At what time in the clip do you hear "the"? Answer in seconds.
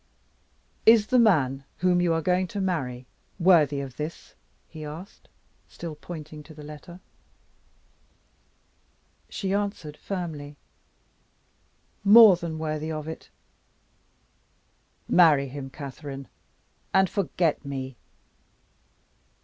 1.05-1.19, 6.55-6.63